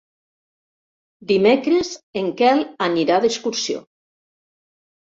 [1.33, 1.93] Dimecres
[2.23, 3.89] en Quel anirà d'excursió.